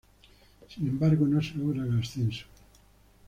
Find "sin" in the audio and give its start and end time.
0.67-0.87